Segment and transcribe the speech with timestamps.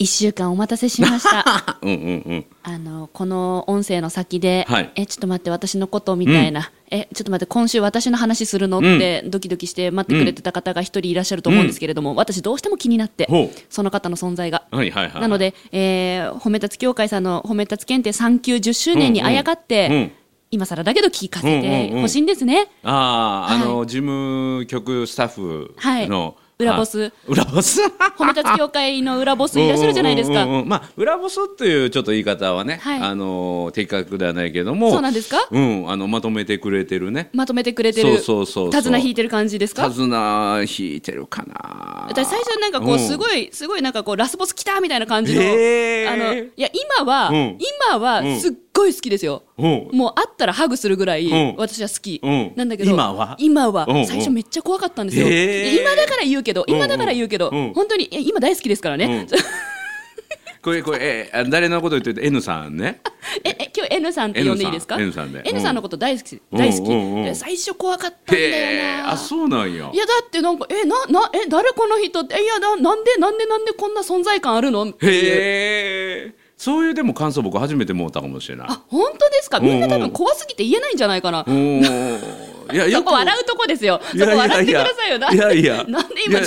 [0.00, 1.78] 一週間お待たせしました。
[1.82, 1.96] うんうん
[2.26, 2.44] うん。
[2.62, 13.28] あの、この音声の先で、はいえ、ちょっと待って、私のことみたいな、え、ちょっと待って、今週私の話するのって、ドキドキして待ってくれてた方が一人いらっしゃると思うんですけれども、私どうしても気になって
[13.68, 14.62] その方の存在が。
[14.70, 15.20] はいはいはい。
[15.20, 20.12] なので、えー褒め立つ協会さんの褒め立つ検定3級10周年にあやかって、うんうん
[20.52, 22.66] 今更だけど聞かせてほしいんですね。
[22.82, 26.34] ああ、あの、は事務局スタッフはいの。
[26.60, 27.00] 裏ボス。
[27.00, 27.12] はい。
[27.26, 27.80] 裏ボス？
[28.18, 30.44] 褒め立つ協会の裏ボスいらっしゃるじゃないですか。
[30.44, 30.68] うんうんうんうん。
[30.68, 32.98] まあ、裏ボスっていうちょっと言い方はね、はい。
[33.00, 34.90] あの的確ではないけども。
[34.92, 35.38] そうなんですか？
[35.50, 37.30] うん、あのまとめてくれてるね。
[37.32, 38.70] まとめてくれてる、そうそうそうそう。
[38.72, 39.88] 手綱引いてる感じですか？
[39.88, 42.06] 手綱引いてるかな。
[42.08, 42.98] 私最初なんかこううん。
[42.98, 46.12] すごいすごいなんかこうラスボス来たみたいな感じの、へー。
[46.12, 46.68] あのいや
[46.98, 47.58] 今は、うん。
[47.90, 49.88] 今はすっごい好きですよ、うん。
[49.92, 51.54] もう会ったらハグするぐらいうん。
[51.56, 52.52] 私は好き、うん。
[52.56, 53.36] なんだけど今は？
[53.38, 53.86] 今は。
[54.06, 59.26] 最初めっちゃ怖かったんですよ、今だから言うけど今だから言うけど、本当にえ今大好きですからね、
[60.62, 63.00] これこれえあ誰のこと言ってる？N さんね。
[63.44, 68.56] ええ今日 N さんって呼んでいいですか？N さんで N さんのこと大好き、うん大好き、最初怖かったんだへよな。
[68.56, 69.90] えあそうなんや。
[69.92, 72.36] いやだってなんかえななえ誰この人って？
[72.38, 74.82] えいやななんでなんでなんでこんな存在感あるの？
[74.84, 75.12] っていう。
[75.12, 78.66] へえそういうでも感想僕初めて思ったかもしれない。
[78.68, 79.60] あ本当ですか？
[79.60, 83.98] みんな多分怖すぎて言えないんじゃないかな、いや そこ笑うとこですよ。
[84.12, 85.16] そこ笑ってくださいよ。
[85.32, 85.84] いやいや。
[85.88, 86.38] なんで今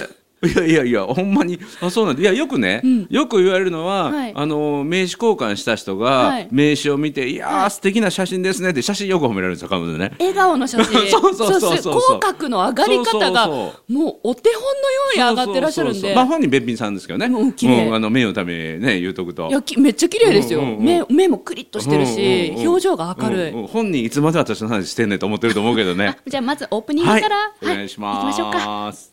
[0.43, 1.59] いやいやいやほんまに。
[1.81, 2.21] あそうなんだ。
[2.21, 4.33] いやよくね、よく言われるのは、はい。
[4.35, 6.47] あの名刺交換した人が、はい。
[6.51, 10.11] 名刺を見て「いやー、素敵な写真ですね」って写真よく褒められるんですよ彼女ね。
[10.19, 10.93] 笑顔の写真。
[11.09, 16.15] そうそうそう口角の上がり方がもうお手本のように上がってらっしゃるんで。
[16.15, 17.93] まあ本人べっぴんさんですけどね、うん綺麗。
[17.93, 19.47] あの名誉のためにね言うとくと。
[19.49, 20.83] いやきめっちゃ綺麗ですよ、うんうんうん。
[20.83, 23.67] 目目もクリッとしてるし、うんうんうん表情が明るい、うんうん。
[23.67, 26.17] 本人いつまで私の話してんねんと思ってると思うけどね。
[26.27, 29.12] じゃあまずオープニングから、お願いします、行きましょうか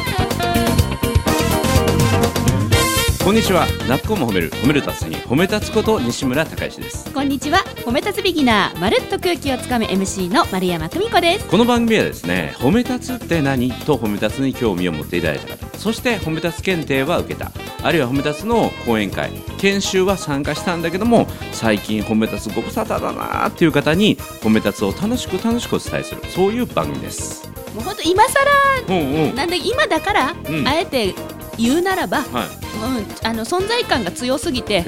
[3.31, 3.65] こんにちは。
[3.87, 4.51] なっこも褒める。
[4.51, 7.13] 褒める達人褒め立つこと西村孝之です。
[7.13, 7.59] こんにちは。
[7.77, 11.47] 褒め立つビギナーまるっと空気をつかむ MC の丸山久美子です。
[11.47, 13.71] この番組はですね褒め立つって何？
[13.71, 15.77] と褒め立つに興味を持っていただいた方。
[15.77, 17.53] そして褒め立つ検定は受けた。
[17.81, 19.31] あるいは褒め立つの講演会。
[19.59, 26.21] 研修は参加したんだけども最近褒め立つご無沙汰だなーっていう方に褒め立つを楽しく楽しくお伝えする。
[26.35, 27.47] そういう番組です。
[27.73, 29.35] もう本当今更うんうん。
[29.35, 30.67] なんで今だから、うん。
[30.67, 31.15] あえて
[31.57, 34.83] 言うならば、はいうん、あの存在感が強すぎて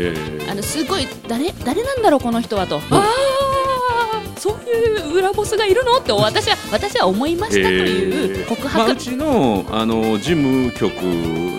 [0.49, 3.03] あのすごい誰誰なんだろうこの人はと、ああ
[4.37, 5.97] そういう裏ボスがいるの？
[5.99, 10.93] って私は私は思いましたという告まあ、白、うちのあの事務局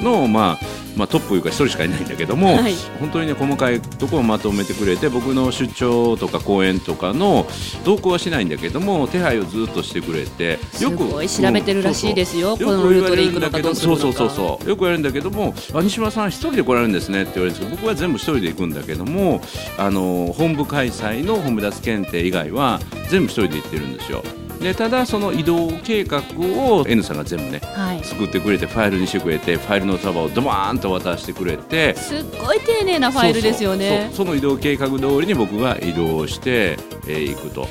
[0.03, 2.75] の、まあまあ、トップいうか一人しかいないんだけども、はい。
[3.01, 7.47] 本当にね細かいところをまとめてくれて僕の出張とか講演とかの
[7.85, 14.03] 同行はしないんだけども手配をずっとしてくれてすごい調べてるらしいですよこのルートで行くのかどうするのか。
[14.03, 14.69] そうそうそうそう。
[14.69, 19.41] よく言われるんだけども「あ西村さん一人で来られるんですね」って言われるんですけど僕は全部一人で行くんだけども
[19.79, 22.81] あの本部開催の褒め立つ検定以外は
[23.11, 24.23] 全部一人で行ってるんですよ。
[24.61, 34.11] でただその移動計画を N さんが全部ねはい、作ってくれてファイルにしてくれてファイルの束をドバーンと渡してくれてすっごい丁寧なファイルですよね。
[34.13, 36.77] その移動計画通りに僕が移動して
[37.09, 37.67] い、くと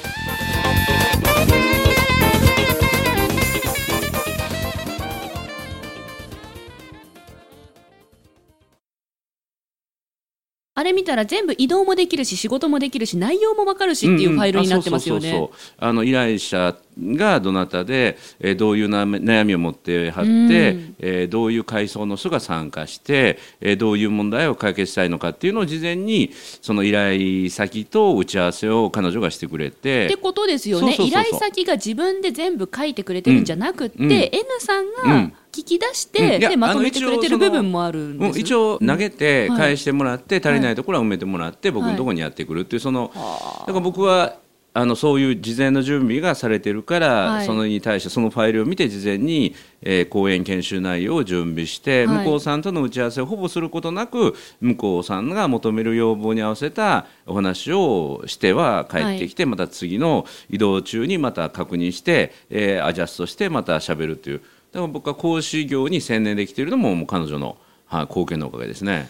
[10.84, 15.50] あれ見たら全部移動もできるし仕事もできるし内容もわかるしっていうファイルになってますよね。
[15.80, 20.96] あの依頼者がどなたで、えーどういうな悩みを持ってはって、うん。
[21.00, 30.06] えーどういう階層の人が参加して、えーどういう問題を解決したいのかっていうのを事前にその依頼先と打ち合わせを彼女がしてくれて。
[30.06, 30.98] ってことですよね。
[31.00, 34.06] 依頼先が自分で全部書いてくれてるんじゃなくって、うん。
[34.06, 34.12] うん。
[34.12, 34.30] N
[34.60, 38.36] さんうがん聞き出してでまとめてくれてる部分もあるんです。
[38.36, 39.58] うん、一応投げてはい。
[39.60, 44.38] 返してもらって、足りないところは埋めてもらって、僕のところにやってくるっていうその、だから僕は
[44.76, 47.46] あのそういう事前の準備がされてるから、はい。
[47.46, 49.54] そのに対してそのファイルを見て事前に、
[49.84, 52.18] えー講演研修内容を準備して、はい。
[52.20, 64.42] 向こうさんとの打ち合わせをほぼすることなく向こうさんが求める要望に合わせたお話をしては帰ってきて、また次の移動中にまた確認して、えーアジャストしてまた喋るっていう
[64.74, 69.08] だから僕は講師業に専念できているのももう彼女の、はい、貢献のおかげですね。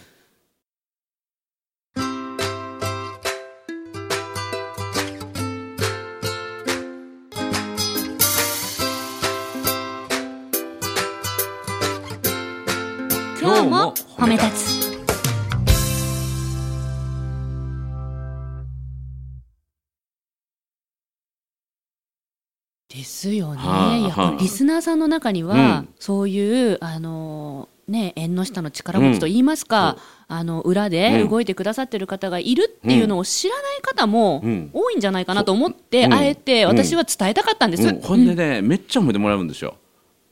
[23.04, 25.88] ですよね、はあやリスナーさんの中には、うん。
[26.00, 31.28] そういうあのね縁の下の力持ちと言いますか、あの裏でうん。
[31.28, 34.70] 動いてくださってる方がいるっていうのを知らない方もうん。
[34.72, 36.14] 多いんじゃないかなと思って、うん。
[36.14, 37.86] あえて私は伝えたかったんです。
[37.86, 39.76] うんほんでね、めっちゃ褒めてもらうんですよ。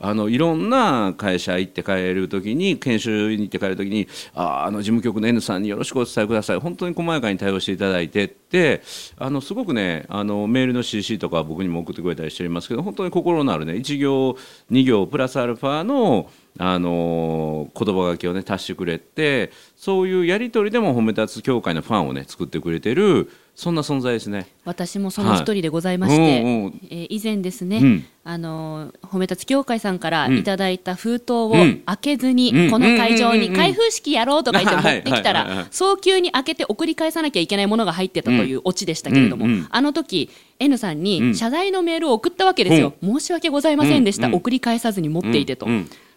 [0.03, 6.59] あのいろんな会社行って帰るときに研修に行って帰るときにああの事務局の N さんによろしくお伝えください。
[6.59, 8.83] 本当に細やかに対応していただいてって
[9.17, 14.37] あのすごくねあのメールの CC とか僕にも送ってくれたりしておりますけど本当に心のあるね1行
[14.73, 16.29] 2行プラスアルファの
[16.59, 24.47] あの言葉書きをね足してくれてそういうやり取りでも褒め立つ協会のファンをね作ってくれてるそんな存在ですね。
[24.65, 26.43] 私もその一人でございまして、はい。
[26.43, 26.81] うんうん。
[26.91, 28.05] えー以前ですね、うん。
[28.25, 31.83] あの褒め立つ協会さんからうんいただいた封筒をうん。
[31.85, 32.71] 開けずに、うん。
[32.71, 41.03] この会場に開封式やろうとか言って持ってきたら早急に開けて送り返さなきゃいけないものが入ってたというオチでしたけれども、うんうんあの時 N さんうん。
[41.03, 45.67] に謝罪のメールを送ったわけですよ、申し訳ございませんでした、送り返さずに持っていてと、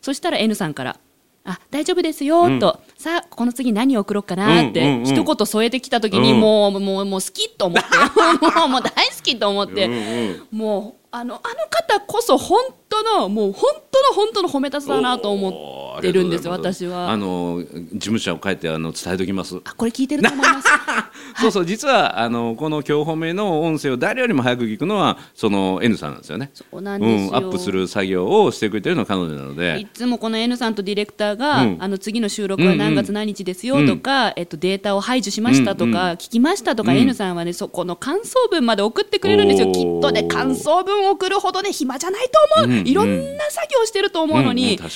[0.02, 0.98] そしたら N さんから
[1.44, 5.06] あ大丈夫ですよと、さあこの次何を送ろうかなって、うんうんうん。
[5.06, 6.40] 一言添えてきた時に、うん。
[6.40, 7.88] もうもうもう好きと思って。
[8.60, 10.58] もうもう大好きと思って、うんうん。
[10.58, 16.84] もうあのあの方こそ本当のもう本当の本当の褒め立つだなと思ってるんですよおーありがとうございます。
[16.84, 17.12] 私は。
[17.12, 17.64] あの
[17.94, 19.58] 事務所を帰ってあの伝えておきます。
[19.64, 20.68] あこれ聞いてると思います。
[21.42, 26.52] そうそう実はあのこの今日褒めの音声を誰よりも早く聞くのはその N さんなんですよね。
[26.54, 29.88] そうなんですよ、ん、アップする作業をしてくれてるのは彼女なのいで。
[29.94, 31.78] つもこの N さんとディレクターが、うん。
[31.80, 36.12] あの次の収録は何月何日ですよとか、えっと、データを排除しましたとか、うん。
[36.12, 36.98] うん聞きましたとか、うん。
[36.98, 39.72] N さんはねそこの感想文まで送ってくれるんですよ。
[39.72, 42.26] きっとね感想文送るほどね暇じゃない
[42.56, 42.88] と思う、うんうん。
[42.88, 44.78] いろんな作業してると思うのに。
[44.78, 44.90] 必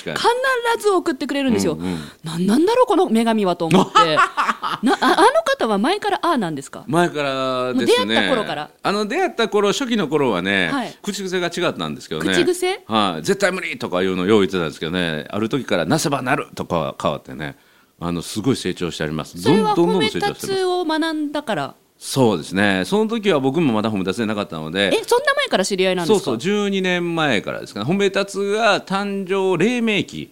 [0.78, 1.98] ず送ってくれるんですよ、うんうん。
[2.24, 4.16] なんなんだろうこの女神はと思って。
[4.82, 6.84] なああの方は前からああなんですか？
[6.86, 8.06] 前からですね。
[8.06, 8.70] 出会った頃から。
[8.82, 10.98] あの出会った頃初期の頃はね、はい。
[11.02, 12.32] 口癖が違ったんですけどね。
[12.32, 12.82] 口癖？
[12.86, 15.26] はい、絶対無理とかいうのをよう言ってたんですけどね。
[15.30, 17.56] ある時からなせばなるとか変わってね。
[18.02, 19.40] あのすごい成長してあります。
[19.40, 20.46] それは褒め成長してます。
[20.46, 21.74] 立つを学んだから。
[21.98, 22.84] そうですね。
[22.86, 24.86] その時は僕もまだ褒め立つでなかったので。
[24.86, 26.24] えそんな前から知り合いなんですか？
[26.24, 26.66] そうそう。
[26.68, 27.86] 12年前からですかね。
[27.86, 30.30] 褒め立つが誕生黎明期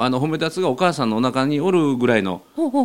[0.00, 2.42] あの褒め立つがお母さんのお腹におるぐらいの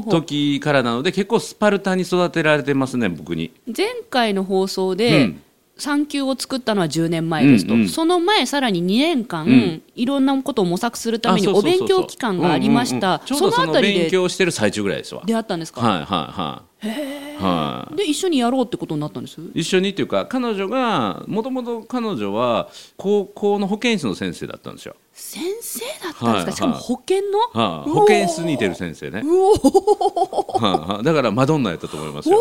[0.10, 3.52] 時からなので結構スパルタに育てられてますね僕に。
[3.68, 5.42] 前回の放送で、うん。
[5.76, 9.82] 産休を作ったのは10年前ですと、うんうんその前さらに2年間、ん。
[9.96, 14.10] いろんなことを模索するためにお勉強期間がありました、そのあたりで。
[14.12, 15.24] 強してる最中ぐらいですわ。
[15.26, 17.42] 出会ったんですか、はいはいはい。
[17.42, 17.96] はい。
[17.96, 19.42] で一緒にやろうってことになったんです？
[19.56, 32.40] 一緒にっていうか彼女がもともと彼女は高校の保健室の先生だったんですよ、先生だったんですか、しかも保険の、はい、うおー保健室にいてる先生ね、はいはい、だからマドンナやったと思いますよ。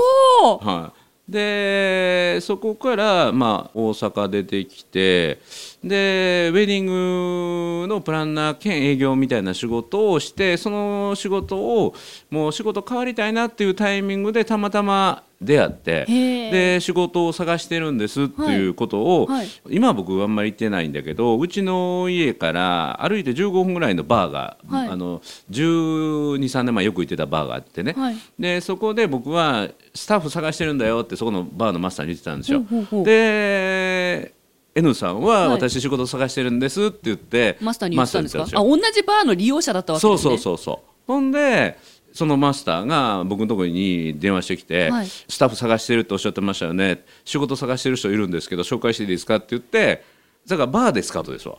[0.62, 0.92] は
[1.28, 5.40] い、でそこから、まあ、大阪出てきて
[5.84, 11.94] でウェディングのプランナー兼営業みたいな仕事をしてその仕事を
[12.30, 19.38] もう仕事変わりたいなっていうタイミングでたまたま出会ってで仕事を探してるんですっていうことを、はい。
[19.40, 19.48] はい。
[19.70, 24.88] 今は僕あんまり行ってないんだけどうちの家から歩いて15分ぐらいのバーが、はい。
[24.88, 28.16] あの1 2 3年前よく行ってたバーがあってね、はい。
[28.38, 32.62] でそこで僕はスタッフ探してるんだよってそこのバーのマスターに言ってたんですよ。
[33.04, 34.34] で
[34.74, 35.48] N さんははい。
[35.50, 38.44] 私仕事探してるんですって言って、マスターに言ってたんですか？
[38.44, 40.88] あ同じバーの利用者だったわけそうですねそうそうそう。
[41.06, 41.76] ほんで
[42.12, 45.06] そのマスターが僕のところに電話してきて、はい。
[45.06, 47.04] スタッフ探してるっておっしゃってましたよね。
[47.24, 50.04] 仕事探してる人いるんですけど紹介していいですかって言って
[50.46, 51.58] だからバーでスカウトですわ。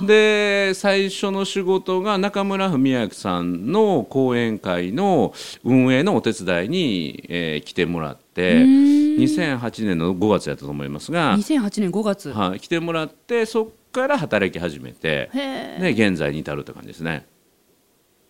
[0.00, 17.26] で最初の仕事が中村文明さんの講演会の運営のお手伝いに、えー来てもらって2008年の5月やったと思いますが、2008年5月、はい、来てもらってそこから働き始めてへえで現在に至るって感じですね。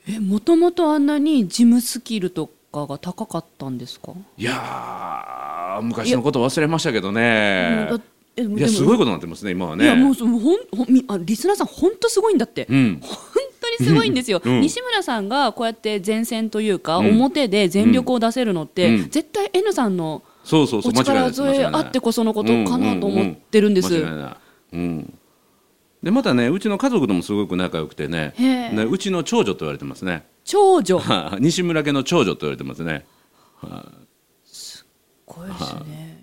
[0.09, 7.91] えもともとあんなに事務スキルとかが高かったんですか、いやー昔のこと忘れましたけどね。
[8.35, 10.15] いやすごいことになってますね今はいやもうね。
[10.15, 12.99] そのほんほんみあリスナーさん本当すごいんだって、うん。
[13.03, 13.21] 本
[13.61, 14.61] 当にすごいんですよ、うん。
[14.63, 17.11] 西村さんがこうやって前線というか、うん。
[17.11, 19.11] 表で全力を出せるのって、うん。
[19.11, 25.19] 絶対 N さんのそうそうそうお力添えあってこそのことかなと思ってるんです、うん
[26.03, 30.27] でまたねうちの家族ともすごく仲良くてねねうちの長女と言われてますね。
[30.45, 31.01] 長女？
[31.39, 33.07] 西村家の長女と言われてますね。
[35.25, 36.23] これですね。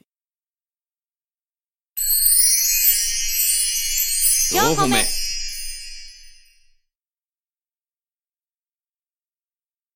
[4.51, 4.97] 4個目。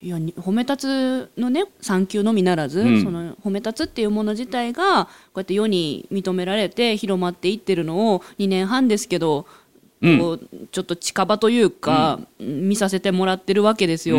[0.02, 3.04] いやに褒め立つのね産休のみならず、うん。
[3.04, 9.63] その褒め立つっていうもの自体がこうやって世に認められて広まっていってるのを2年半ですけど、うん
[10.20, 14.18] こうちょっと近場というか、見させてもらってるわけですよ。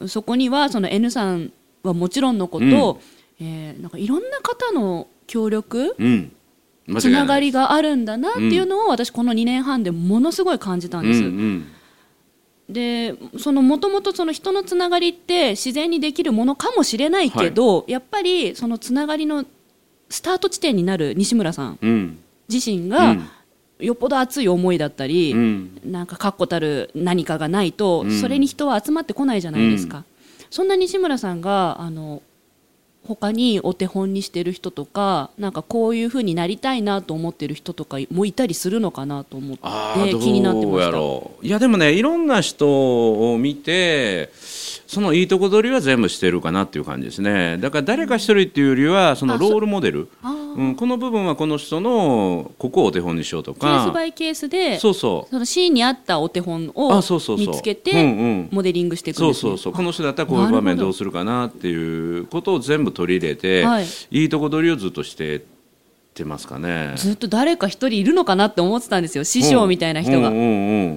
[0.00, 1.52] うんそこにはその N さん
[1.82, 3.46] はもちろんのこと、うん。
[3.46, 6.32] えーなんかいろんな方の協力うん。
[6.88, 11.20] 間違いつながりりがあるんだなっていうのを私この2年半でものすごい感じたんです。
[11.20, 11.66] うんうん
[12.68, 19.44] でそのもともとその人のつながりって自然にできるものかもしれないけど、やっぱりそのつながりの
[20.08, 22.18] スタート地点になる西村さんうん。
[22.48, 23.28] 自身うがん
[23.82, 25.80] よっぽど熱い思いだったり、うん。
[25.84, 28.20] なんか確固たる何かがないと、うん。
[28.20, 30.04] それに人は集まってこないじゃないですか、
[30.50, 32.22] そんな西村さんがあの
[33.04, 39.62] 他にお手本にしてる人とかなんかこういうふうになりたいなと思ってる人とかもいたりするのかなと思って
[40.20, 40.90] 気になってどうやました。
[40.92, 41.44] ろう。
[41.46, 44.30] いやでもねいろんな人を見て
[44.86, 47.58] そのいいとこ取りは全部してるかなっていう感じですね。
[47.58, 50.08] だから誰か一人っていうよりはそのあロールモデル。
[50.22, 55.30] あーうん、この部分はこの人のここをお手本にしようとケースかバイケースでそうそう。
[55.30, 57.02] そのシーンに合ったお手本を
[57.36, 58.48] 見つけうんてうん。
[58.50, 59.72] モデリングしていくんです、ね、そうそうそう。
[59.72, 63.86] この人だったらこういう場面どうするかなっていうことを全部取り入れて、はい。
[64.10, 65.40] い、いとこ取りをずっとしてっ
[66.14, 66.92] てますかね。
[66.96, 69.24] ずっと誰か一人いるのかなって思ってたんですよ。
[69.24, 70.30] 師匠みたいな人が、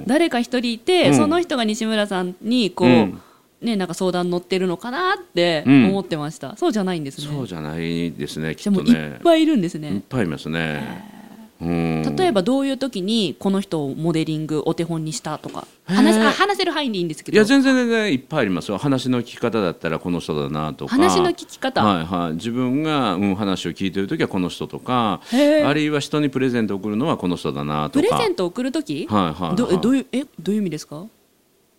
[0.05, 1.15] 誰か一人いて、うん。
[1.15, 3.21] その人が西村さんにこう、うん
[3.61, 5.85] ねなんか相談乗ってるのかなってうん。
[5.89, 7.27] 思ってました、そうじゃないんですね。
[7.33, 9.15] そうじゃないですねきっとね。
[9.19, 11.13] っぱいいるんですいっね、ぱいいますね。
[11.61, 12.15] うん。
[12.17, 15.65] 例えばどういう時にこの人をモデリングお手本にしたとか。
[15.85, 17.35] 話あ話せる範囲でいいんですけど。
[17.35, 18.77] いや全然全然いっぱいありますよ。
[18.77, 20.91] 話の聞き方だったらこの人だなとか。
[20.95, 25.21] 話の聞き方、はいはい、自分が、うん、話を聞いてる時はこの人とか。
[25.31, 28.05] あるいは人にプレゼントを送るのはこの人だなとか。
[28.07, 29.55] プレゼントを送る時、はいはいはい。
[29.55, 31.05] どえどういうえどういう意味ですか？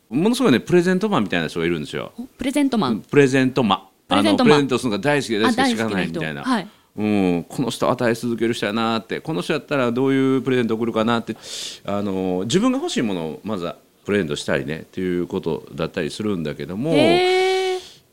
[0.08, 2.12] ものすごいねプレゼントマンみたいな人がいるんですよ。
[2.18, 3.80] おプレゼントマン、プレゼントマン。
[4.08, 4.56] プレゼントマン。
[4.56, 6.68] あのプレゼントするのが大好きで大好きでしかないみ人たいな、はい。
[6.96, 9.20] うん、この人与え続ける人やなって。
[9.20, 11.36] この人やったらどういうプレゼント送るかなって。
[11.84, 17.45] あの自分が欲しいものをまずはプレゼントしたりねっていうことだったりするんだけども、へー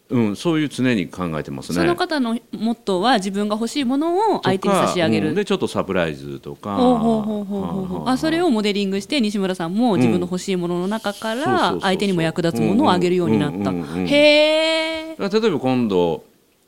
[0.09, 1.75] うん、そういう常に考えてますね。
[1.75, 5.29] その方のモットーは自分が欲しいものを相手に差し上げる。
[5.29, 6.77] うんでちょっとサプライズとか。
[8.05, 13.71] あそれをモデリングして西村さんも自分の欲しいものの中から相手にも役立つものをあげるようになった。
[13.71, 16.23] へえ例えば今度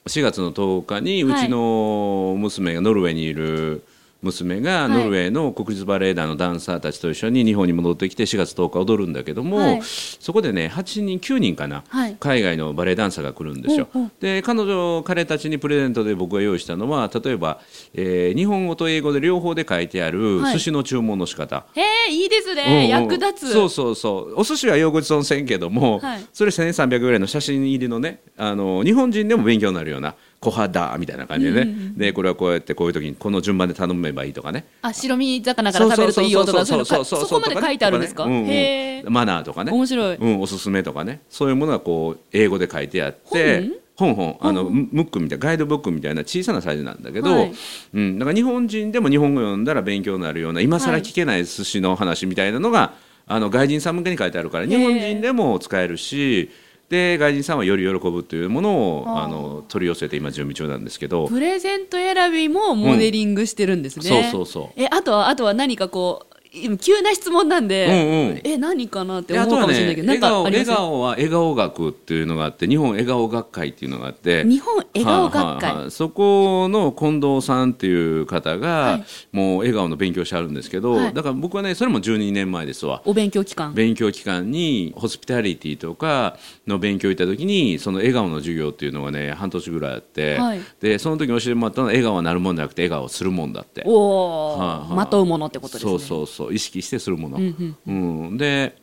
[0.08, 3.84] 4月の10日にうちの娘がノルウェーにいる
[4.22, 4.90] 娘がい。
[4.90, 9.82] ノルウェーの国立バレエ団のダンサーたちと一緒に日本に戻ってきて4月10日踊るんだけども、はい。
[9.84, 12.18] そこでね8人9人かな、はい。
[12.20, 13.88] 海外のバレエダンサーが来るんですよ。
[14.20, 17.60] で彼女彼たちにプレゼントで僕が用意したのは例えば、
[17.94, 20.54] えー日本語と英語で両方で書いてあるはい。
[20.54, 22.88] 寿司の注文の仕方、へえいいですうんねうん。
[22.88, 23.54] 役立つ。
[23.54, 24.40] そうそうそう。
[24.40, 26.26] お寿司は用語損せんけども、はい。
[26.34, 30.16] それ1300ぐらいの写真入りのねあの日本人でも勉強になるような
[30.46, 34.66] 小肌みたいな感じでね、でこれはこうやってこういう時にこの順番で頼めばいいとかね。
[34.82, 38.24] あ白身魚から食べるといいよとかそこまで書いてあるんですか？
[38.24, 38.50] とねうんうん。
[38.50, 39.10] へえ。
[39.10, 39.72] マナーとかね。
[39.72, 40.16] 面白い。
[40.18, 41.22] うん、おすすめとかね。
[41.30, 44.14] そういうものがこう英語で書いてあって本？
[44.14, 47.54] 本あのムックみたいなガイドブックみたいな小さなサイズなんだけど、はい。
[47.94, 52.94] うん、だから日本人でも日本語読んだら勉強になるような今更聞けない寿司の話みたいなのが、
[53.28, 56.52] あの外人さん向けに書いてあるから日本人でも使えるし
[56.90, 61.28] で外人さんはより喜ぶというものをあの取り寄せて今準備中なんですけど。
[61.28, 64.82] プレゼント選びもモデリングしてるんですね、そうそうそう。
[64.82, 66.35] えあとはあとは何かこう今
[66.80, 68.42] 急な質問なんで、うんうん。
[68.44, 79.06] え何かなって思うかもしれなねいけど、なん笑顔か笑顔は笑顔学っていうのがあって日本笑顔学会っていうのがあって 日本笑顔学会、はいはいはいそこの近藤さんっていう方が、はい。
[79.32, 81.14] もう笑顔の勉強してあるんですけど、はい。
[81.14, 83.02] だから僕はねそれも12年前ですわ。
[83.06, 83.74] お勉強期間。
[83.74, 90.60] 勉強期間にホスピタリティとかの勉強行った時にその笑顔の授業っていうのがね半年ぐらいあって、はい。
[90.82, 93.84] でその時に教えてもらったのは笑顔はなるもんじゃなくて笑顔をするもんだって。
[93.86, 95.92] おお、はいはいまとうものってことですね。
[95.92, 97.92] そうそうそう意識してするもの、うんう
[98.32, 98.38] ん。
[98.38, 98.78] で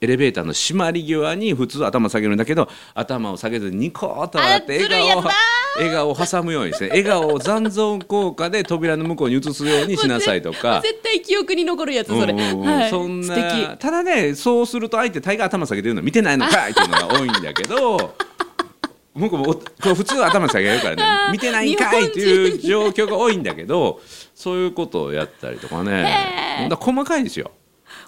[0.00, 5.22] エレベーターの閉まり際に普通頭下げるんだけど頭を下げずにニコーッと笑って笑顔
[5.76, 10.80] 笑顔を挟むようにですね笑顔を残存効果で扉の向こうに移すようにしなさいとか。
[10.82, 18.14] 絶対記憶に残るやつそれ、はい、そん素なただねそうすると相手大概頭下げてるの見てないのかいっていうのが多いんだけど
[19.14, 21.02] 僕もおこれ普通頭下げるからね。
[21.32, 24.00] 見てないんかいっていう状況が多いんだけど
[24.34, 26.68] そういうことをやったりとかね。
[26.76, 27.50] 細かいですよ。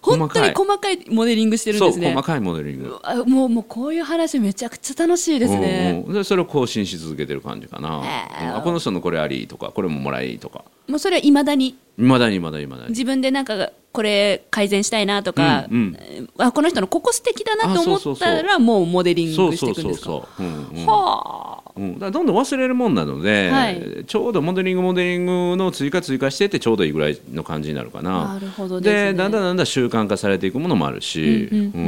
[0.02, 2.06] 本当に細かいモデリングしてるんですね。
[2.08, 2.98] そう細かいモデリング。
[3.02, 6.08] あもうもうこういう話めちゃくちゃ楽しいですね、うん。
[6.08, 8.48] うんでそれを更新し続けてる感じかな、へー。
[8.50, 10.64] うんあこの人のこれありとかこれももらいとか。
[10.88, 11.68] もうそれはいまだに？
[11.98, 12.88] いまだにいまだにいまだに。
[12.88, 15.96] 自分でなんかこれ改善したいなとか、うんうん。
[16.00, 20.06] えーあこの人のここ素敵だなと思ったらもうモデリングしていくんですか？
[20.06, 20.86] そうそう、うんうん。
[20.86, 24.04] はあうん、だどんどん忘れるもんなので、はい。
[24.06, 28.34] ちょうどモデリングモデリングの追加追加してってちょうどいいぐらいの感じになるかな。
[28.34, 29.14] なるほどですね。
[29.14, 31.72] だんだんだんだん習慣化されていくものもあるし、うんうんうん。
[31.72, 31.84] う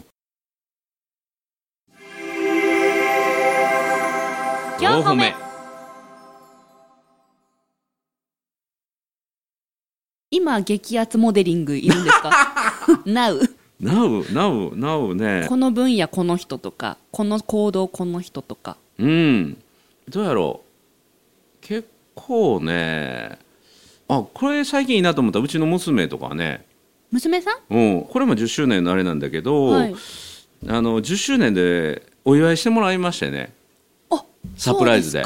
[0.00, 0.04] ん。
[4.80, 5.34] 4歩目。
[10.30, 12.30] 今激アツモデリングいるんですか？
[13.04, 13.48] Now
[13.80, 15.46] なうなうなうね。
[15.48, 19.62] この分野この人とかこの行動この人とかうん。
[20.08, 21.66] どうやろう。
[21.66, 23.38] 結構ね
[24.08, 26.66] あこれ最近いいなと思ったうちの娘とかね、
[27.10, 27.74] 娘さん？
[27.74, 29.94] うん、これも10周年のあれなんだけど、はい。
[30.68, 33.52] あの10周年でお祝いしてもらいましてね。
[34.10, 34.24] あ
[34.56, 35.24] サプライズで。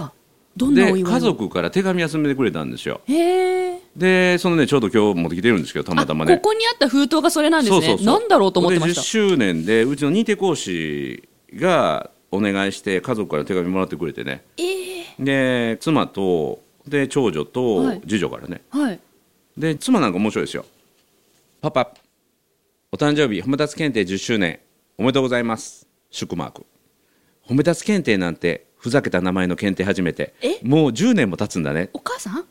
[0.56, 3.02] で祝い家族から手紙集めてくれたんですよ。
[3.06, 6.37] へえでそのねちょうど今日持ってきてるんですけどたまたまね。
[6.37, 7.80] ここにあった封筒がそれなんですね。
[7.80, 8.06] そうそうそう。
[8.06, 14.45] なんだろうと思ってましで10た周年でうちの認定講師がお願いして家族から手紙もらってくれてね。
[14.56, 15.04] ええ。
[15.18, 18.00] で妻とで長女はとい。
[18.02, 19.00] 次女からね、はい。
[19.56, 20.64] で妻なんか面白いですよ。
[21.61, 21.92] パパ
[22.92, 24.61] お誕生日褒め立つ検定10周年
[24.99, 25.87] おめでとうございます。
[26.11, 26.66] 祝マーク。
[27.47, 30.59] 褒め立つ検定なんてふざけた名前の検定始めてえ？
[30.62, 31.90] もう10年も経つんだね。
[31.92, 32.45] お母さん？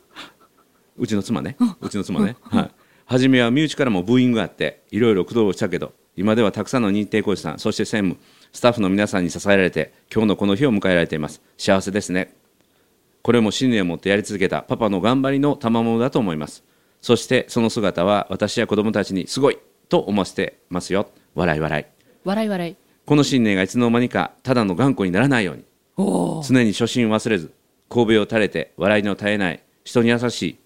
[0.98, 1.56] うちの妻ね。
[1.80, 2.70] うちの妻ね、はい、
[3.04, 11.42] 初めは身内からもブーイングがあっていろいろ苦労したけど今ではたくさんの認定講師さんそして専務スタッフの皆さんに支えられて今日のこの日を迎えられています。
[11.56, 12.34] 幸せですね。
[13.22, 16.64] これも信念を持ってやり続けたパパの頑張りの賜物だと思います。
[17.00, 21.08] そしてその姿は私や子供たちにすごいと思わせてますよ。
[21.34, 21.84] 笑い笑い。
[22.24, 22.76] 笑い笑い。
[23.04, 25.64] この信念がいつの間にかただの頑固にならないように。
[26.44, 27.52] 常に初心を忘れず
[27.88, 30.58] 神戸を垂れて笑いの絶えない人に優しい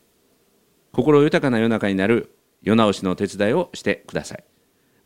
[0.92, 4.44] 心豊かな世の中になる世直しの手伝いをしてください。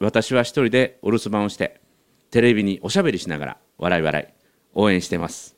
[0.00, 1.80] 私は一人でお留守番をして
[2.34, 4.34] テレビにおしゃべりしながら笑い笑い
[4.74, 5.54] 応援してます。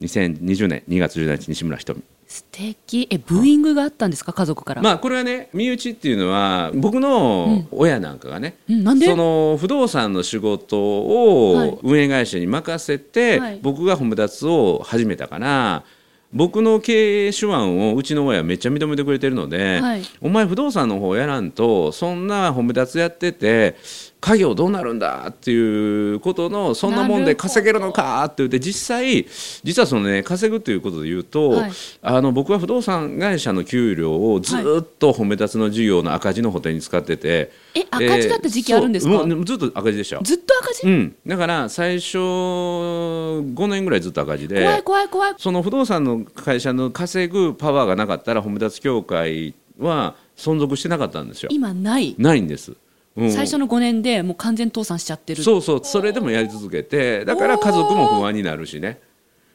[0.00, 3.06] 2020年2月17日西村ひとみ素敵。
[3.08, 4.32] えブーイングがあったんですか？
[4.32, 8.82] 家族から、まあこれはね身内っていうのは僕の親なんかがね、うん。
[8.82, 9.06] なんで？
[9.06, 11.68] その不動産の仕事はい。
[11.68, 13.60] を運営会社に任せて、はい。
[13.62, 15.84] 僕が褒め立つを始めたから
[16.32, 20.02] 僕の経営手腕をうちの親はめっちゃ認めてくれてるので、はい。
[20.20, 23.76] お前不動産の方やらんとそんな褒め立つやってて
[24.22, 29.26] 家業どうなるんだっていうことのそんなもんで稼げるのかって言って実際
[29.64, 31.72] 実はそのね稼ぐっていうことで言うと、はい。
[32.02, 39.26] あの僕は不動産会社の給料をずっと褒め立つの事業の赤字の補填に使ってて、え赤字だった時期あるんですか？
[39.44, 40.22] ずっと赤字でしたよ。
[40.22, 45.34] ずっと赤字、うん、だから最初5年ぐらいずっと赤字で怖い怖い怖い。
[45.36, 51.48] その不動産の会社の稼ぐパワーがなかったら褒め立つ協会は存続してなかったんですよ。
[51.50, 52.76] 今ない、ないんです。
[53.16, 53.32] うん。
[53.32, 55.42] 最初の5年でもう完全倒産しちゃってる。
[55.42, 59.00] そうそうそれでもやり続けてだから家族も不安になるしね。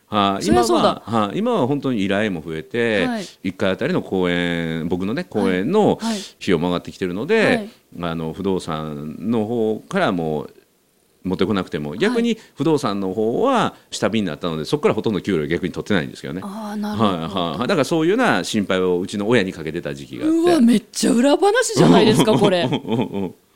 [0.10, 3.24] はい、今は、はい、今は本当に依頼も増えて、はい。
[3.24, 6.13] 1回あたりの公演僕のね公演のはい。
[6.13, 6.20] はい。
[6.20, 7.70] 費用も上がってきてるので、はい。
[8.02, 10.54] あの不動産の方からもう
[11.28, 16.41] 持ってこなくても逆に不動産の方は下火になったのでそこからほとんど給料逆に取ってないんですけどね。
[16.43, 20.38] ああなるほど、はいはいはい、だからそういうような心配をうちの親にかけてた時期があって。
[20.38, 22.67] うわめっちゃ裏話じゃないですかこれ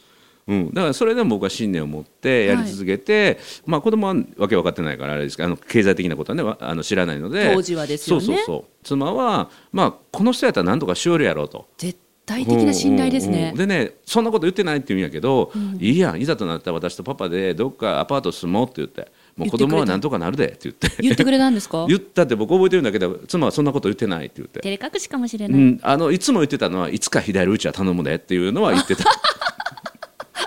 [0.51, 0.57] うん。
[0.57, 7.53] うんうんうん、だからそれでも僕は信念を持ってやり続けて、まあ子供はわけ分かってないからあれですけどあの経済的なことはねわあの知らないので。
[7.53, 8.25] 当時はですよね。
[8.25, 8.71] そうそうそう。
[8.83, 11.67] 妻は、まあ、この人やったら何とかしよるやろうと。
[11.77, 13.37] 絶対的な信頼ですね。
[13.37, 20.89] うんうんうん、でねそんなこと言ってないって言うんやけど、いいやんいざとなったら私とパパでどっかアパート住もうって言ってもう子供は何とかなるでって言って。
[20.99, 21.85] 言ってくれたんですか？
[21.89, 24.59] 言ったって僕覚えてるんだけど妻はそんなこと言ってないって言って。
[24.59, 29.05] 照れ隠しかもしれない、うん、あのいつも言ってたのはいつか左打ちは頼むでっていうのは言ってた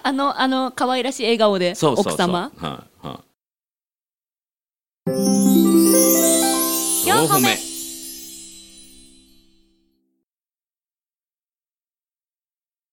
[0.06, 2.52] あのあの可愛らしい笑顔で奥様。
[2.58, 3.06] はい。
[3.06, 3.20] は
[5.06, 5.10] い。
[7.08, 7.56] 4歩目。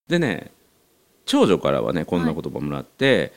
[0.07, 0.51] でね
[1.25, 3.33] 長女からはねこんな言葉もらって、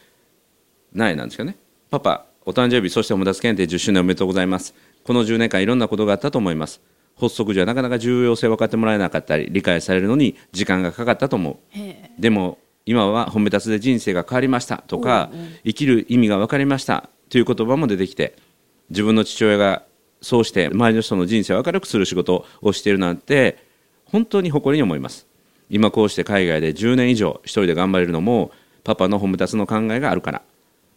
[0.93, 1.57] ないなんですよね。
[1.91, 4.73] パパお誕生日そしておもだつ検定10周年おめでとうございます。
[5.03, 6.81] この10年間いろんなことがあったと思います。
[7.19, 12.21] 発足時はなかなか重要性分かってもらえなかったり理解されるのに時間がかかったと思う。
[12.21, 18.37] でも今は褒め立つで人生が変わりましたとかおうおう生きる意味が分かりましたという言葉も出てきて
[18.91, 19.85] 自分の父親が
[20.21, 23.59] そうして周りの人の人生を明るくする仕事をしているなんて
[24.05, 25.27] 本当に誇りに思います。
[25.71, 28.53] 今こうして海外で10年以上一人で頑張れるのも
[28.85, 30.43] パパの褒め立つの考えがあるから。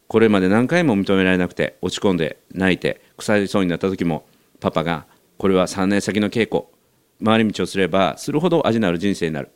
[0.07, 4.25] これまで何回も認められなくて落ち込んで泣いて腐りそうになった時も
[4.61, 5.05] パパが
[5.37, 6.65] これは3年先の稽古。
[7.23, 9.49] 回り道をすればするほど味のある人生になる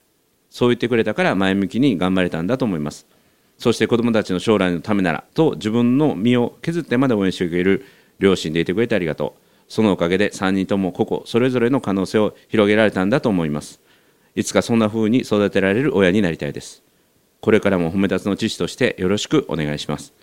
[0.52, 3.08] そう言ってくれたから前向きに頑張れたんだと思います。
[3.58, 7.86] そして子どもたちの将来のためならと自分の身を削ってまで応援してくれる
[8.20, 9.42] 両親でいてくれてありがとう。
[9.70, 13.80] そのおかげで3人とも個々それぞれの可能性を広げられたんだと思います。
[14.36, 16.84] いつかそんな風に育てられる親になりたいです。
[17.40, 20.14] これからも褒め立つの父としてよろしくお願いします。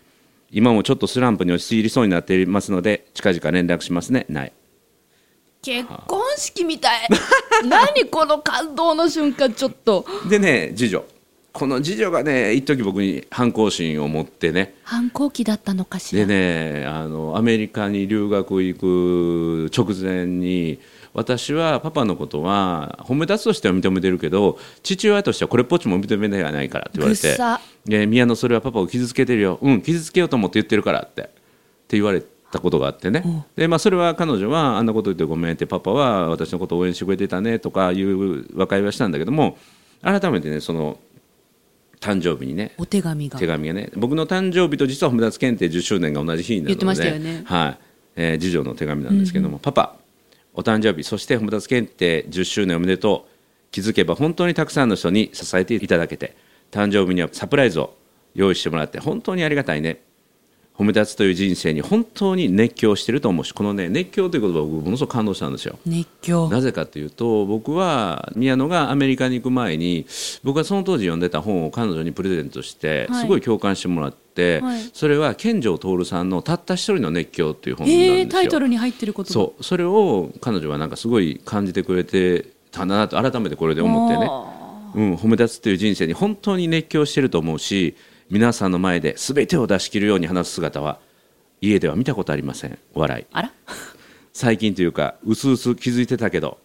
[0.50, 4.26] 今もちょっとスランプに陥りそうになっていますので近々連絡しますね。
[4.28, 4.52] ない。
[5.62, 7.09] 結婚式みたい。
[7.68, 10.05] 何この感動の瞬間ちょっと。
[10.29, 11.05] でね次女。
[11.53, 14.75] この次女がね一時僕に反抗心を持ってね。
[14.85, 16.25] 反抗期だったのかしら。
[16.25, 20.79] でねあのアメリカに留学行く直前に
[21.14, 28.07] 私はパパのことは褒め立つとしては認めてるけど父親としてはこれっぽっちも認めてないからって言われて。
[28.07, 29.59] 宮野それはパパを傷つけてるよ。
[29.61, 31.23] うん傷つけようと思って言ってるからって。
[31.23, 31.27] っ
[31.88, 33.46] て言われたことがあってね。
[33.56, 39.58] で、まあ、それは彼女はあんなこと言ってごめんってパパは私のことを応援してくれてたねとかいう和解はしたんだけども
[40.02, 40.98] 改めてねその
[42.00, 43.38] 誕生日にねお手紙が。
[43.38, 47.78] 手紙がね僕の誕生日と実は褒め立つ検定10周年が同じ日になるのではい。
[48.16, 49.94] えー次女の手紙なんですけども、パパ
[50.54, 53.38] お誕生日そして褒め立つ検定10周年おめでとう。
[53.70, 56.37] 気づけば本当にたくさんの人に支えていただけて
[56.70, 57.94] 誕生日にはサプライズを
[58.34, 60.00] 用意してもらって本当にありがたいね
[60.78, 65.76] 褒め立つという人生に本当に熱狂してると思うしこのね熱狂という言葉を僕ものすごく感動したんですよ。
[65.84, 66.48] 熱狂。
[66.48, 70.06] なぜかというと僕は宮野がアメリカに行く前に
[70.44, 73.20] 僕がその当時読んでた本を彼女にプレゼントしてはい。
[73.22, 74.90] すごい共感してもらって、はい。
[74.92, 78.14] それは健城徹さんの「たった一人の熱狂」っていう本なんですよ。
[78.14, 79.64] えー、タイトルに入ってることそう。
[79.64, 87.96] それを彼女はなんかすごい感じてくれてたなと改めてこれで思ってね、あうん、褒め立つという人生に本当に熱狂してると思うし
[88.30, 90.98] 皆さんの前で全てを出し切るように話す姿は
[91.62, 92.78] 家では見たことありません。
[92.92, 93.22] 笑い。
[93.22, 93.52] ーあら？
[94.34, 96.58] 最近というかうすうす気づいてたけど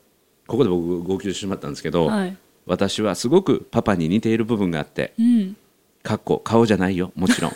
[0.45, 2.37] ここで僕号泣してしまったんですけど、はい。
[2.65, 5.55] 私はすごくパパに似ている部分があってうん。
[6.03, 7.51] かっこ顔じゃないよもちろん。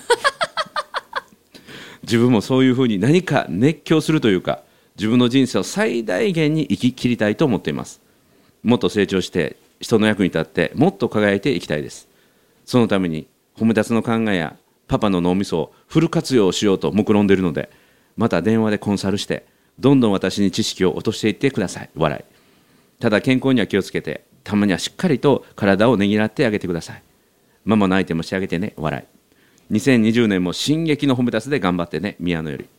[2.04, 4.64] 自分もそういうふうに何か熱狂するというか
[4.96, 8.00] 自分の人生を最大限に生き切りたいと思っています。
[8.64, 12.08] もっと成長して人の役に立ってもっと輝いていきたいです。
[12.64, 14.56] そのために褒め立つの考えや
[14.88, 17.70] パパの脳みそをフル活用しようと目論んでいるので
[18.16, 19.46] また電話でコンサルして
[19.80, 21.90] どんどん私に知識を落としていってください。
[21.96, 22.24] 笑い。
[23.00, 27.04] ただ健康には気をつけてたまにはしっかりと体をねぎらってあげてください。
[27.64, 28.74] ママの相手もしてあげてね。
[28.78, 29.06] 笑
[29.72, 29.74] い。
[29.74, 32.16] 2020年も進撃の褒め立つで頑張ってね。
[32.20, 32.70] 宮野より。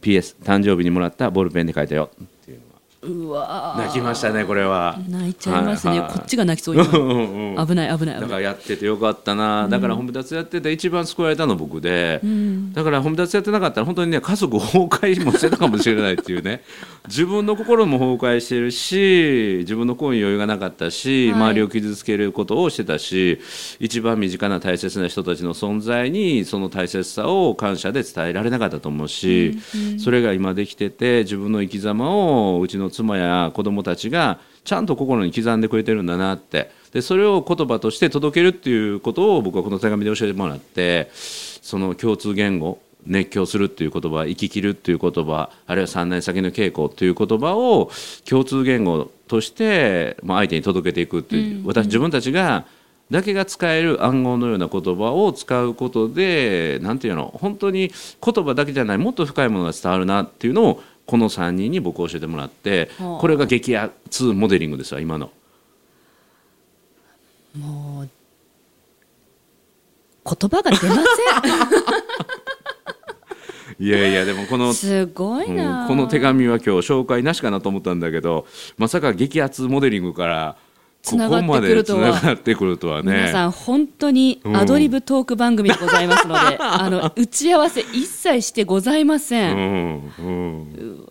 [0.00, 2.10] PS 誕生日にもらったボールペンで書いたよ。
[2.20, 2.71] っていうの
[3.02, 3.82] うわー。
[3.82, 4.96] 泣きましたねこれは。
[5.08, 6.12] 泣いちゃいますね、はいはい。
[6.12, 6.84] こっちが泣きそう今。
[6.84, 12.20] うんうん危ない危ない危だからやっててよかったな、だから褒め立つやってて一番救われたの僕で、
[12.72, 16.62] だから褒め立つやってなかったら本当にね家族崩壊もしてたかもしれないっていうね。
[17.08, 21.40] 自分の心も崩壊してるし自分の声に余裕がなかったし、はい。
[21.40, 23.40] 周りを傷つけることをしてたし
[23.80, 29.58] 一番身近な大切な人たちの存在にその大切さを感謝で伝えられなかったと思うし、
[29.98, 36.70] それが今できてて自分の生き様をうちの妻や子供たちがちゃんと心に刻んでくれてるんだなって。
[36.92, 47.90] でそれを言葉として届けるっていうことを僕はこの手紙で教えてもらってその共通言語熱狂するっていう言葉生き切るっていう言葉あるいは3年先の稽古っていう言葉を
[48.28, 52.66] 共通言語としてまあ相手に届けていくっていう、私自分たちが
[53.10, 57.90] だけが使える暗号のような言葉を使うことでなんていうの本当に
[58.24, 65.30] 言葉だけじゃないもっと深いものが伝わるなっていうのをこの3人に僕教えてもらってはあこれが激アツモデリングですわ今の。
[67.54, 68.08] もう
[70.24, 70.94] 言葉が出ま
[73.78, 78.46] いやいやでもこのせんすごいな、うんこの手紙は今日紹介なしかなと思ったんだけど
[78.78, 80.60] まさか激アツモデリングからこ
[81.02, 82.10] つながってこまでつくるとは。
[82.12, 83.12] ながってくるとはね。
[83.12, 89.50] 皆さん本当にアドリブトーク番組でございますので、 あの打ち合わせ一切してございませ。
[89.50, 91.06] うんんうん。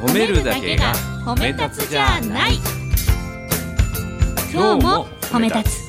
[0.00, 2.58] 褒めるだけが褒め立つじゃない。
[4.52, 5.83] 今日も褒め立つ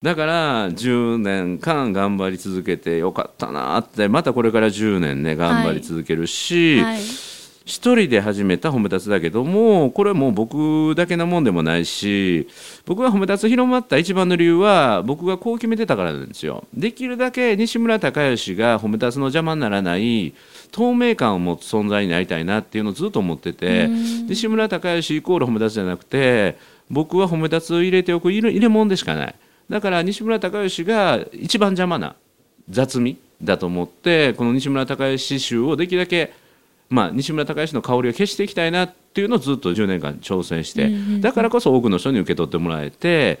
[0.00, 12.46] だから10年間頑張り続けてよかったなってまたこれから10年ね頑張り続けるし、はい、一人で始めた褒め立つだけどもこれはもう僕だけのもんでもないし
[12.86, 16.64] 僕が褒め立つ広まった一番の理由は僕がこう決めてたからなんですよ。
[16.72, 20.32] できるだけ西村孝之が褒め立つの邪魔にならない
[20.70, 23.88] 透明感を持つ存在になりたいなっていうのをずっと思ってて
[24.28, 26.56] 西村孝之イコール褒め立つじゃなくて
[26.88, 29.34] 僕は褒め立つを入れておく入れ入れ物でしかない
[29.68, 32.16] だから西村孝之が一番邪魔な
[32.70, 36.32] 雑味だと思ってこの西村孝之集をできるだけ
[36.90, 43.40] まあ、西村孝之の香りを消していきたいなっていうのをずっと10年間挑戦してだからこそ多くの人に受け取ってもらえて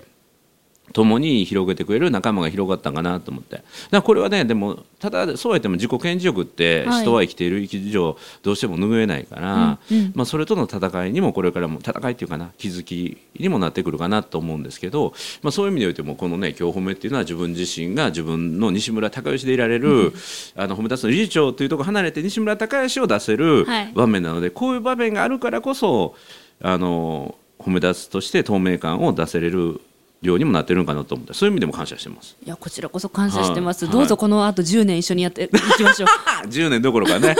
[0.92, 3.62] 共に広げてくれる仲間が広がったんかなと思って。
[3.90, 9.78] だこれはねでもただそうやっても自己顕示欲って人は生きている生き上どうしても拭えないから、
[10.14, 20.12] まあ、それとの戦いにもこれからも戦いっていうかな気づきにもなってくるかなと思うんですけど、まあ、そういう意味でおいてもこのね今日褒めっていうのは自分自身が自分の西村孝之でいられる、
[20.56, 23.92] あの褒め立つの理事長というところ離れて西村孝之を出せるはい。
[23.94, 26.14] 場面なので、こういう場面があるからこそ
[26.60, 29.80] あの褒め立つとして透明感を出せれる
[30.20, 32.36] ようにもなってるのかなと思ってそういう意味でも感謝してます。
[32.44, 33.94] いやこちらこそ感謝してます、はい。
[33.94, 36.08] どうぞこの後10年一緒にやって いきましょう。
[36.26, 37.36] あ10年どころかね。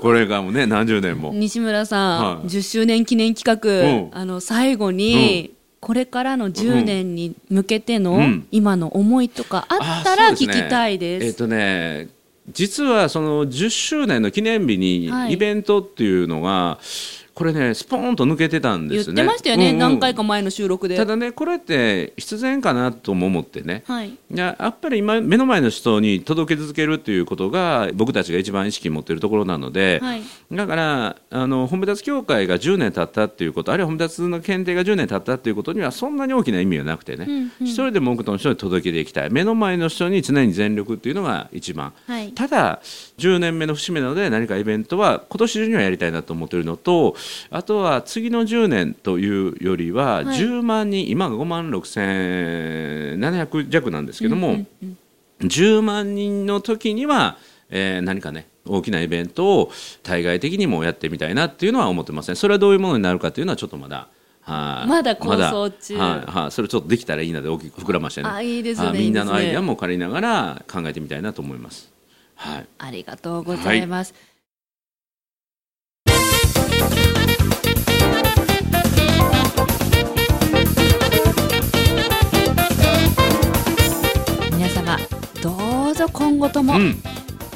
[0.00, 1.32] これがもうね何十年も。
[1.34, 2.48] 西村さん、はい。
[2.48, 4.08] 10周年記念企画、うん。
[4.12, 8.46] あの最後に、これからの10年に向けての、うん。
[8.50, 11.26] 今の思いとかあったら聞きたいです。
[11.26, 12.08] えっ、とね
[12.50, 15.34] 実はその10周年の記念日にはい。
[15.34, 16.78] イベントっていうのが、
[17.34, 19.22] これねスポーンと抜けてたんで言っすね。
[19.22, 20.96] てましたよね、うんうん何回か前の収録で。
[20.96, 23.82] ただねこれって必然かなとも思ってね。
[23.86, 41.92] はい、いややっぱり今目の前の人に届け続けるっていうことが僕たちが一番意識持っているところなので、はいだからあの褒め立つ協会が10年経ったっていうことあるいは褒め立つの検定が10年経ったっていうことにはそんなに大きな意味はなくてね、うんうん一人でも多くの人に届けていきたい目の前の人に常に全力っていうのが一番。
[42.06, 42.80] はいただ
[43.18, 47.16] 10年目の節目なので何かイベントは今年中にはやりたいなと思っているのと
[47.50, 50.24] あとは次の10年というよりははい。
[50.26, 54.64] 10万人、今が5万6700弱なんですけども、
[55.40, 57.38] 10万人の時には、
[57.70, 59.70] えー何かね大きなイベントを
[60.02, 64.08] 対外的にもやってみたいなっていうのは思ってますねそれはどういうものになるかというのはちょっとまだ
[64.40, 65.96] はいまだ構想中。
[65.96, 68.28] まだはいはいそれちょっとできたらいいなで大きく膨らましてね。
[68.28, 71.90] あいいですねはいみんなのアイデアも借りながら考えてみたいなと思います。
[72.36, 72.66] はい。
[72.78, 74.12] ありがとうございます。
[74.12, 74.33] 皆
[85.44, 86.96] どうぞ今後とも、うん。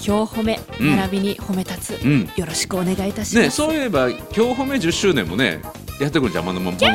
[0.07, 0.95] 今日褒めうん。
[0.95, 2.31] 並びに褒め立つ、うん。
[2.37, 3.41] よろしくお願いいたします。
[3.41, 5.63] ね、そういえば今日褒め10周年もね
[5.99, 6.91] やってくるじゃんまもなくね、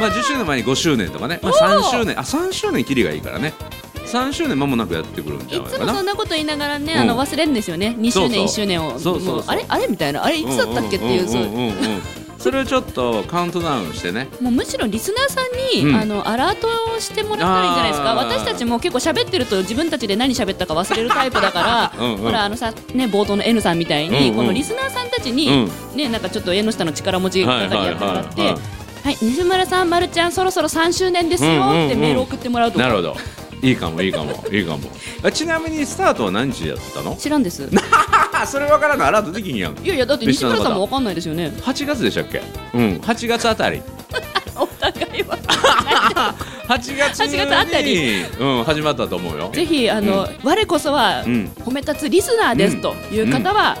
[0.00, 2.18] まあ、10周年前に5周年とかね、まあ、3周年。
[2.18, 3.54] あ3周年きりがいいからね。
[4.06, 5.76] 3周年間もなくやってくるんじゃいつもな。
[5.76, 6.98] いかなそんなこと言いながらね、うん。
[6.98, 7.94] あの忘れるんですよね。
[7.96, 8.98] 2周年1周年を。
[8.98, 9.36] そうそうそう。
[9.36, 9.64] もうあれ？
[9.68, 9.86] あれ？
[9.86, 11.72] みたいなあれいつだったっけっていうそううんうんうんうん
[12.38, 14.28] それをちょっとカウントダウンしてね。
[14.40, 15.96] もうむしろリスナーさんに、うん。
[15.96, 18.12] あのアラートをしてもらったらいいんじゃないですか。
[18.12, 18.28] あー。
[18.28, 22.18] 私たちも結構喋ってると自分たちで何喋ったか忘れるタイプだから うんうん。
[22.18, 24.34] ほらあのさ、ね、冒頭の N さんみたいに、うんうん。
[24.36, 28.40] このリスナーさんたちに、ね、なんかちょっと縁の下の力持ち係やってもらって。
[28.40, 28.78] はいはいはいはい。
[29.04, 33.16] はい、西村さん、まるちゃん、そろそろ3周年ですようんうんうんってメール送ってもらうと、なるほど
[33.62, 34.90] いいかもいいかもいいかも。
[35.22, 37.16] あちなみにスタートは何時やったの？
[37.16, 37.68] 知らんです。
[38.34, 39.06] あ それ分からんの？
[39.06, 39.78] アラートできひんやん。
[39.84, 41.52] いやいや、だって西村さんもわかんないですよね。
[41.62, 42.42] 8月でしたっけ？
[42.74, 42.96] うん。
[43.04, 43.82] 8月あたり。
[44.56, 45.38] お互いは。
[46.68, 47.38] 8月に。
[47.38, 48.22] 8月あたり。
[48.38, 49.50] うん、始まったと思うよ。
[49.52, 51.50] ぜひあの、我こそはうん。
[51.64, 53.76] 褒め立つリスナーですという方は、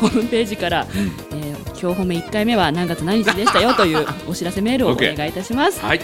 [0.00, 0.86] ホームページから、ん。
[1.32, 5.80] えー今日褒め1回目は何月何日でしたよというお知らせメールをお願いいたします。
[5.80, 6.00] はい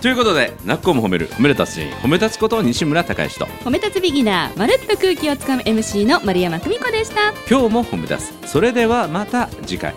[0.00, 3.46] ということで「なっこも褒める褒める達人褒め立つこと西村孝之と。
[3.64, 7.32] 褒め立つビギナーまるっと空気をつかむ MC の丸山久美子でした。
[7.50, 9.94] 今日も褒め立つそれではまた次回